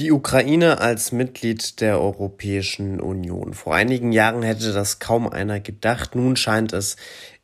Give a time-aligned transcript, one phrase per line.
[0.00, 3.54] Die Ukraine als Mitglied der Europäischen Union.
[3.54, 6.16] Vor einigen Jahren hätte das kaum einer gedacht.
[6.16, 6.96] Nun scheint es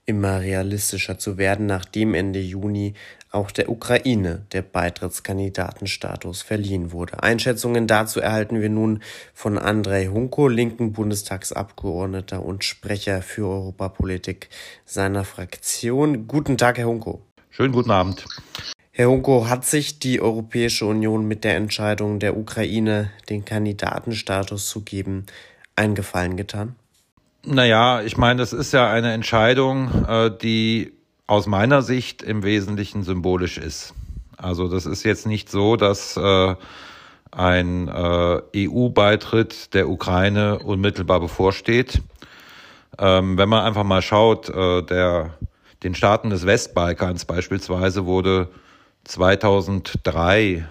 [0.05, 2.95] immer realistischer zu werden, nachdem Ende Juni
[3.31, 7.23] auch der Ukraine der Beitrittskandidatenstatus verliehen wurde.
[7.23, 9.01] Einschätzungen dazu erhalten wir nun
[9.33, 14.49] von Andrei Hunko, linken Bundestagsabgeordneter und Sprecher für Europapolitik
[14.85, 16.27] seiner Fraktion.
[16.27, 17.23] Guten Tag, Herr Hunko.
[17.51, 18.25] Schönen guten Abend.
[19.01, 24.83] Herr Hunko, hat sich die Europäische Union mit der Entscheidung der Ukraine, den Kandidatenstatus zu
[24.83, 25.25] geben,
[25.75, 26.77] einen Gefallen getan?
[27.43, 30.93] Naja, ich meine, das ist ja eine Entscheidung, äh, die
[31.27, 33.95] aus meiner Sicht im Wesentlichen symbolisch ist.
[34.37, 36.55] Also das ist jetzt nicht so, dass äh,
[37.31, 42.03] ein äh, EU-Beitritt der Ukraine unmittelbar bevorsteht.
[42.99, 45.39] Ähm, wenn man einfach mal schaut, der,
[45.85, 48.51] den Staaten des Westbalkans beispielsweise wurde
[49.05, 50.67] 2003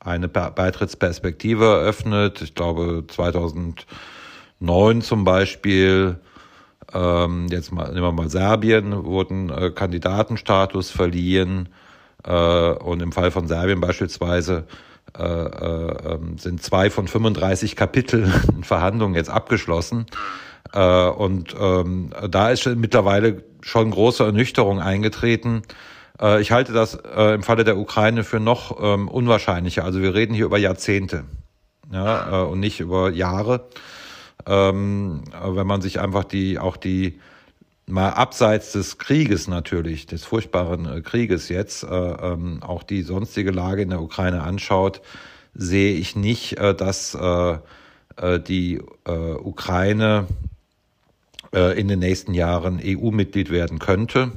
[0.00, 2.40] eine Beitrittsperspektive eröffnet.
[2.42, 6.20] Ich glaube 2009 zum Beispiel,
[6.94, 11.68] ähm, jetzt mal, nehmen wir mal Serbien, wurden äh, Kandidatenstatus verliehen.
[12.24, 14.66] Äh, und im Fall von Serbien beispielsweise
[15.18, 20.06] äh, äh, ähm, sind zwei von 35 Kapiteln in Verhandlungen jetzt abgeschlossen.
[20.72, 25.62] Äh, und ähm, da ist mittlerweile schon große Ernüchterung eingetreten
[26.20, 29.84] äh, ich halte das äh, im Falle der Ukraine für noch ähm, unwahrscheinlicher.
[29.84, 31.24] Also wir reden hier über Jahrzehnte
[31.92, 33.68] ja, äh, und nicht über Jahre.
[34.46, 37.18] Ähm, wenn man sich einfach die auch die
[37.88, 43.82] mal abseits des Krieges natürlich, des furchtbaren Krieges jetzt, äh, ähm, auch die sonstige Lage
[43.82, 45.02] in der Ukraine anschaut,
[45.54, 47.16] sehe ich nicht, dass
[48.46, 50.26] die Ukraine
[51.50, 54.32] in den nächsten Jahren EU-Mitglied werden könnte.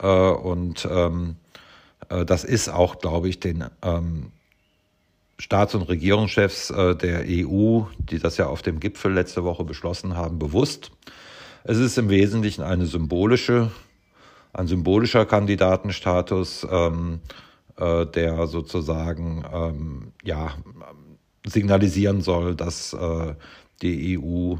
[0.00, 1.36] Äh, und ähm,
[2.08, 4.32] äh, das ist auch, glaube ich, den ähm,
[5.38, 10.16] Staats- und Regierungschefs äh, der EU, die das ja auf dem Gipfel letzte Woche beschlossen
[10.16, 10.92] haben, bewusst.
[11.64, 13.70] Es ist im Wesentlichen eine symbolische,
[14.52, 17.20] ein symbolischer Kandidatenstatus, ähm,
[17.76, 20.54] äh, der sozusagen ähm, ja,
[21.44, 23.34] signalisieren soll, dass äh,
[23.82, 24.54] die EU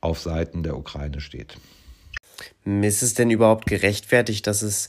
[0.00, 1.58] auf Seiten der Ukraine steht.
[2.64, 4.88] Ist es denn überhaupt gerechtfertigt, dass es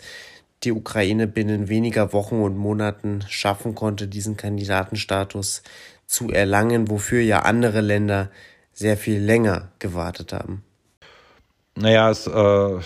[0.64, 5.64] die Ukraine binnen weniger Wochen und Monaten schaffen konnte, diesen Kandidatenstatus
[6.08, 8.30] zu erlangen, wofür ja andere Länder
[8.74, 10.64] sehr viel länger gewartet haben?
[11.76, 12.80] Naja, es äh,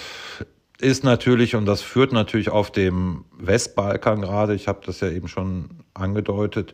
[0.79, 5.27] ist natürlich, und das führt natürlich auf dem Westbalkan gerade, ich habe das ja eben
[5.27, 6.73] schon angedeutet,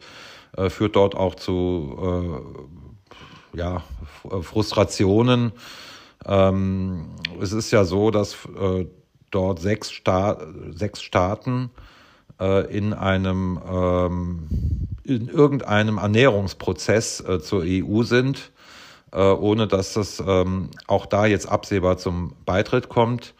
[0.55, 2.53] äh, führt dort auch zu
[3.53, 3.83] äh, ja,
[4.41, 5.51] Frustrationen
[6.27, 7.07] ähm,
[7.41, 8.85] es ist ja so, dass äh,
[9.31, 10.37] dort sechs, Sta
[10.71, 11.69] sechs Staaten
[12.39, 14.47] äh, in einem ähm,
[15.03, 18.51] in irgendeinem Ernährungsprozess äh, zur EU sind,
[19.11, 23.35] äh, ohne dass das ähm, auch da jetzt absehbar zum Beitritt kommt.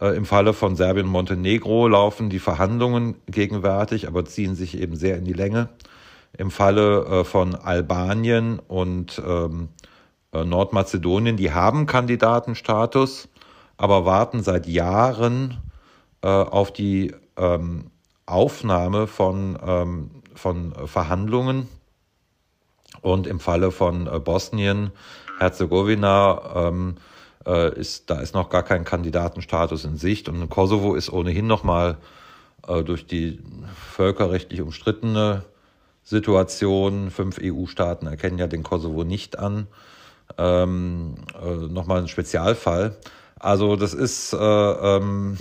[0.00, 4.96] Äh, Im Falle von Serbien und Montenegro laufen die Verhandlungen gegenwärtig, aber ziehen sich eben
[4.96, 5.68] sehr in die Länge.
[6.36, 9.93] Im Falle äh, von Albanien und ähm, äh,
[10.42, 13.28] Nordmazedonien, die haben Kandidatenstatus,
[13.76, 15.58] aber warten seit Jahren
[16.22, 17.90] äh, auf die ähm,
[18.26, 21.68] Aufnahme von, ähm, von Verhandlungen.
[23.02, 24.90] Und im Falle von äh, Bosnien,
[25.38, 26.96] Herzegowina, ähm,
[27.46, 30.28] äh, ist, da ist noch gar kein Kandidatenstatus in Sicht.
[30.28, 31.98] Und Kosovo ist ohnehin nochmal
[32.66, 33.40] äh, durch die
[33.92, 35.44] völkerrechtlich umstrittene
[36.02, 39.66] Situation, fünf EU-Staaten erkennen ja den Kosovo nicht an,
[40.38, 42.96] ähm, äh, nochmal ein Spezialfall.
[43.38, 45.36] Also das ist äh, ähm,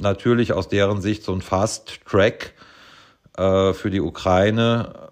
[0.00, 2.54] natürlich aus deren Sicht so ein Fast Track
[3.36, 5.10] äh, für die Ukraine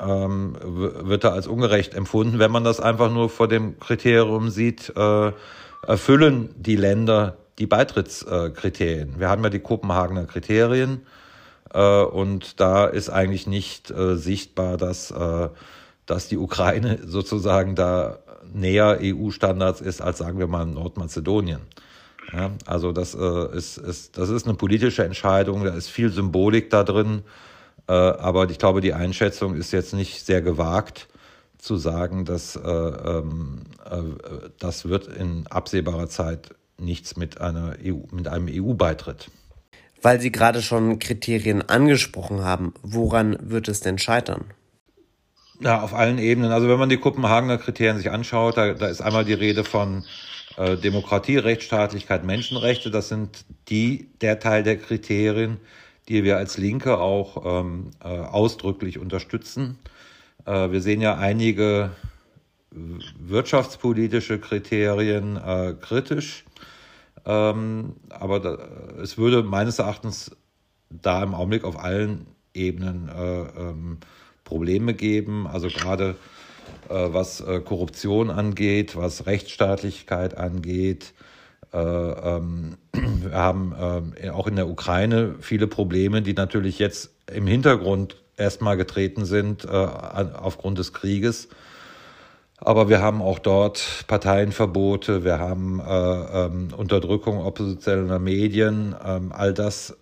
[0.00, 4.92] ähm, wird da als ungerecht empfunden, wenn man das einfach nur vor dem Kriterium sieht,
[4.96, 5.32] äh,
[5.86, 9.18] erfüllen die Länder die Beitrittskriterien.
[9.18, 11.02] Wir haben ja die Kopenhagener Kriterien
[11.72, 15.48] äh, und da ist eigentlich nicht äh, sichtbar, dass, äh,
[16.12, 18.18] dass die Ukraine sozusagen da
[18.52, 21.60] näher EU-Standards ist als, sagen wir mal, Nordmazedonien.
[22.32, 26.68] Ja, also das, äh, ist, ist, das ist eine politische Entscheidung, da ist viel Symbolik
[26.68, 27.22] da drin,
[27.88, 31.08] äh, aber ich glaube, die Einschätzung ist jetzt nicht sehr gewagt
[31.56, 33.96] zu sagen, dass äh, ähm, äh,
[34.58, 39.30] das wird in absehbarer Zeit nichts mit, einer EU, mit einem EU-Beitritt.
[40.02, 44.44] Weil Sie gerade schon Kriterien angesprochen haben, woran wird es denn scheitern?
[45.62, 46.50] Ja, auf allen Ebenen.
[46.50, 50.04] Also wenn man die Kopenhagener Kriterien sich anschaut, da, da ist einmal die Rede von
[50.56, 52.90] äh, Demokratie, Rechtsstaatlichkeit, Menschenrechte.
[52.90, 55.58] Das sind die, der Teil der Kriterien,
[56.08, 59.78] die wir als Linke auch ähm, äh, ausdrücklich unterstützen.
[60.46, 61.92] Äh, wir sehen ja einige
[62.72, 66.44] wirtschaftspolitische Kriterien äh, kritisch.
[67.24, 68.58] Ähm, aber da,
[69.00, 70.34] es würde meines Erachtens
[70.90, 73.98] da im Augenblick auf allen Ebenen äh, ähm,
[74.52, 75.46] Probleme geben.
[75.46, 76.14] Also gerade
[76.90, 81.14] äh, was äh, Korruption angeht, was Rechtsstaatlichkeit angeht.
[81.72, 87.46] Äh, ähm, wir haben ähm, auch in der Ukraine viele Probleme, die natürlich jetzt im
[87.46, 91.48] Hintergrund erstmal getreten sind aufgrund des Krieges.
[92.58, 98.94] Aber wir haben auch dort Parteienverbote, wir haben äh, ähm, Unterdrückung oppositioneller Medien.
[98.94, 99.96] All das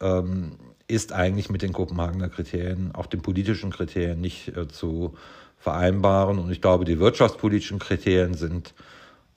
[0.91, 5.15] ist eigentlich mit den Kopenhagener Kriterien, auch den politischen Kriterien nicht äh, zu
[5.57, 6.39] vereinbaren.
[6.39, 8.75] Und ich glaube, die wirtschaftspolitischen Kriterien sind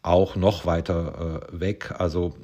[0.02, 1.94] auch noch weiter äh, weg.
[1.98, 2.36] Also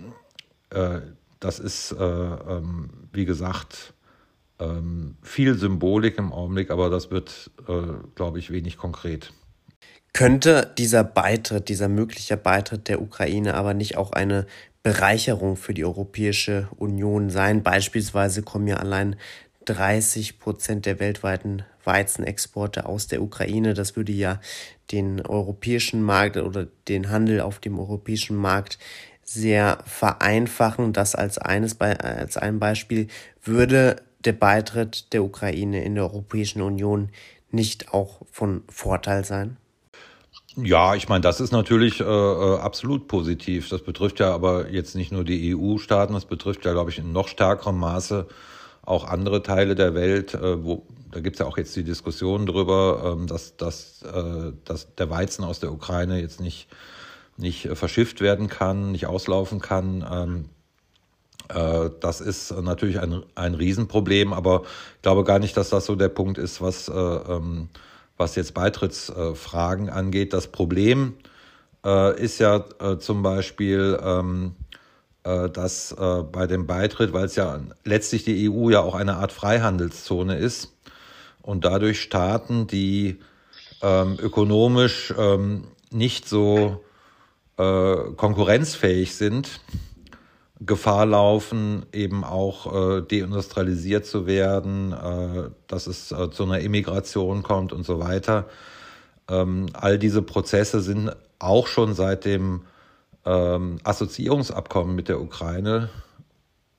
[0.69, 1.00] äh,
[1.39, 3.94] das ist, äh, ähm, wie gesagt,
[4.59, 7.73] ähm, viel Symbolik im Augenblick, aber das wird, äh,
[8.15, 9.33] glaube ich, wenig konkret.
[10.11, 14.47] Könnte dieser Beitritt, dieser mögliche Beitritt der Ukraine aber nicht auch eine
[14.84, 17.64] Bereicherung für die Europäische Union sein?
[17.64, 19.16] Beispielsweise kommen ja allein
[19.66, 23.74] 30 Prozent der weltweiten Weizenexporte aus der Ukraine.
[23.74, 24.40] Das würde ja
[24.92, 28.80] den europäischen Markt oder den Handel auf dem europäischen Markt
[29.24, 30.94] sehr vereinfachen.
[30.94, 33.08] Das als eines als ein Beispiel
[33.44, 37.10] würde der Beitritt der Ukraine in der Europäischen Union
[37.52, 39.58] nicht auch von Vorteil sein?
[40.56, 43.69] Ja, ich meine, das ist natürlich äh, äh, absolut positiv.
[43.69, 47.12] Das betrifft ja aber jetzt nicht nur die EU-Staaten, das betrifft ja, glaube ich, in
[47.12, 48.28] noch stärkerem Maße
[48.84, 52.46] auch andere Teile der Welt, äh, wo da gibt es ja auch jetzt die Diskussion
[52.46, 56.68] darüber, ähm, dass, dass, äh, dass der Weizen aus der Ukraine jetzt nicht,
[57.38, 60.06] nicht äh, verschifft werden kann, nicht auslaufen kann.
[60.12, 60.50] Ähm,
[61.50, 64.63] äh, das ist natürlich ein, ein Riesenproblem, aber
[64.98, 67.69] ich glaube gar nicht, dass das so der Punkt ist, was äh, ähm,
[68.19, 70.33] was jetzt Beitrittsfragen angeht.
[70.33, 71.16] Das Problem
[71.86, 74.56] äh, ist ja äh, zum Beispiel, ähm,
[75.24, 75.95] äh, dass
[76.31, 80.74] bei dem Beitritt, weil es ja letztlich die EU ja auch eine Art Freihandelszone ist
[81.42, 83.19] und dadurch Staaten, die
[83.81, 86.83] ähm, ökonomisch ähm, nicht so
[87.57, 89.60] äh, konkurrenzfähig sind,
[90.61, 97.44] Gefahr laufen, eben auch äh, deindustrialisiert zu werden, äh, dass es äh, zu einer Immigration
[97.44, 98.45] kommt und so weiter.
[99.29, 102.61] Ähm, all diese Prozesse sind auch schon seit dem
[103.25, 105.89] ähm, Assoziierungsabkommen mit der Ukraine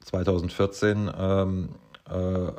[0.04, 1.68] 2014 ähm,
[2.08, 2.52] äh,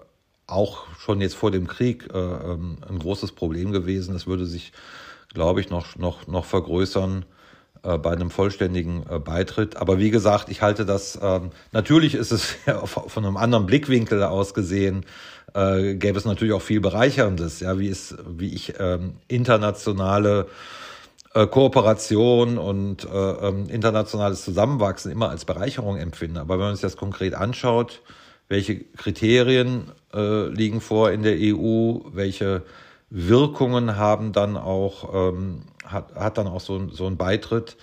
[0.48, 4.14] auch schon jetzt vor dem Krieg äh, ähm, ein großes Problem gewesen.
[4.14, 4.74] Das würde sich,
[5.34, 7.26] glaube ich, noch, noch, noch vergrößern
[7.98, 9.78] bei einem vollständigen äh, Beitritt.
[9.78, 12.56] Aber wie gesagt, ich halte das, ähm, natürlich ist es
[12.86, 15.06] von einem anderen Blickwinkel aus gesehen,
[15.54, 20.48] äh, gäbe es natürlich auch viel Bereicherndes, ja, wie es, wie ich ähm, internationale
[21.34, 26.42] äh, Kooperation und äh, ähm, internationales Zusammenwachsen immer als Bereicherung empfinde.
[26.42, 28.02] Aber wenn man sich das konkret anschaut,
[28.48, 32.64] welche Kriterien äh, liegen vor in der EU, welche
[33.12, 37.76] Wirkungen haben dann auch, ähm, hat, hat dann auch so, so ein Beitritt,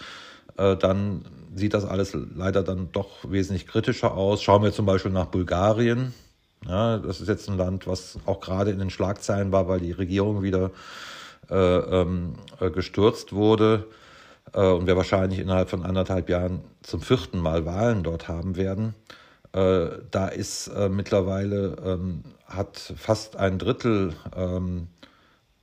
[0.57, 4.43] äh, dann sieht das alles leider dann doch wesentlich kritischer aus.
[4.43, 6.15] Schauen wir zum Beispiel nach Bulgarien.
[6.67, 9.93] Ja, das ist jetzt ein Land, was auch gerade in den Schlagzeilen war, weil die
[9.93, 10.71] Regierung wieder
[11.51, 13.87] äh, ähm, äh, gestürzt wurde
[14.55, 18.95] äh, und wir wahrscheinlich innerhalb von anderthalb Jahren zum vierten Mal Wahlen dort haben werden.
[19.53, 24.89] Äh, da ist äh, mittlerweile, ähm, hat fast ein Drittel ähm,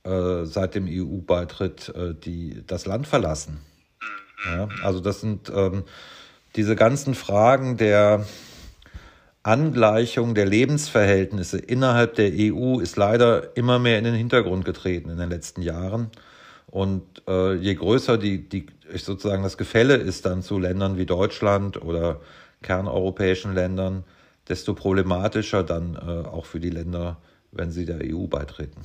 [0.06, 3.58] äh, seit dem EU-Beitritt äh, die, das Land verlassen.
[4.44, 5.84] Ja, also das sind ähm,
[6.54, 8.24] diese ganzen Fragen der
[9.42, 15.18] Angleichung der Lebensverhältnisse innerhalb der EU ist leider immer mehr in den Hintergrund getreten in
[15.18, 16.10] den letzten Jahren.
[16.66, 21.80] Und äh, je größer die, die sozusagen das Gefälle ist dann zu Ländern wie Deutschland
[21.80, 22.20] oder
[22.62, 24.04] kerneuropäischen Ländern,
[24.48, 27.18] desto problematischer dann äh, auch für die Länder,
[27.52, 28.80] wenn sie der EU beitreten.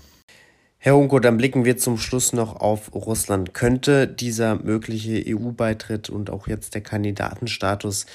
[0.83, 3.53] Herr Unko, dann blicken wir zum Schluss noch auf Russland.
[3.53, 8.07] Könnte dieser mögliche EU-Beitritt und auch jetzt der Kandidatenstatus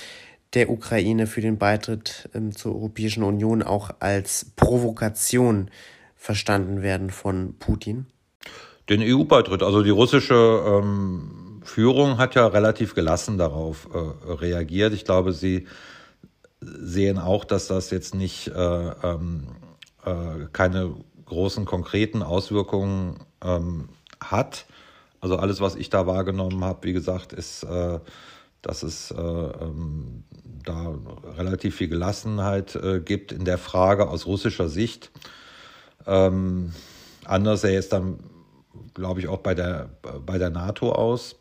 [0.52, 5.70] der Ukraine für den Beitritt ähm, zur Europäischen Union auch als Provokation
[6.16, 8.06] verstanden werden von Putin?
[8.88, 14.92] Den EU-Beitritt, also die russische ähm, Führung hat ja relativ gelassen darauf äh, reagiert.
[14.92, 15.68] Ich glaube, sie
[16.60, 19.46] sehen auch, dass das jetzt nicht äh, ähm,
[20.04, 20.96] äh, keine
[21.26, 23.88] großen konkreten Auswirkungen ähm,
[24.20, 24.66] hat.
[25.20, 27.98] Also alles, was ich da wahrgenommen habe, wie gesagt, ist, äh,
[28.62, 30.24] dass es äh, ähm,
[30.64, 30.94] da
[31.36, 35.10] relativ viel Gelassenheit äh, gibt in der Frage aus russischer Sicht.
[36.06, 36.72] Ähm,
[37.24, 38.18] anders sähe es dann
[38.96, 39.90] glaube ich, auch bei der,
[40.24, 41.36] bei der NATO aus.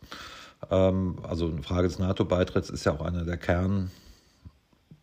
[0.70, 3.36] Ähm, also eine Frage des NATO-Beitritts ist ja auch einer der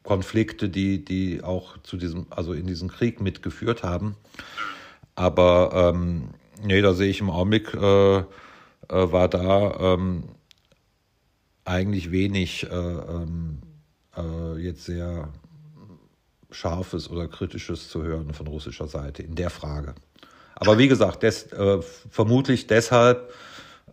[0.04, 4.16] Kernkonflikte, die, die auch zu diesem, also in diesem Krieg mitgeführt haben.
[5.16, 6.30] Aber ähm,
[6.64, 8.24] nee, da sehe ich im Augenblick, äh, äh,
[8.90, 10.24] war da ähm,
[11.66, 13.60] eigentlich wenig äh, ähm,
[14.18, 15.30] äh, jetzt sehr
[16.52, 19.96] Scharfes oder Kritisches zu hören von russischer Seite in der Frage.
[20.56, 23.34] Aber wie gesagt, des, äh, vermutlich deshalb,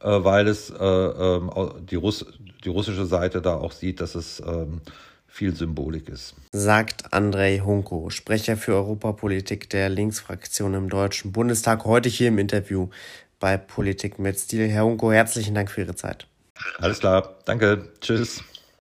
[0.00, 1.50] äh, weil es äh, ähm,
[1.88, 2.26] die, Russ
[2.64, 4.82] die russische Seite da auch sieht, dass es ähm,
[5.30, 6.34] viel Symbolik ist.
[6.52, 12.88] Sagt Andrei Hunko, Sprecher für Europapolitik der Linksfraktion im Deutschen Bundestag, heute hier im Interview
[13.38, 14.68] bei Politik mit Stil.
[14.68, 16.26] Herr Hunko, herzlichen Dank für Ihre Zeit.
[16.78, 18.42] Alles klar, danke, tschüss.